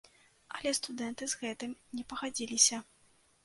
[0.59, 2.85] Але студэнты з гэтым не пагадзіліся.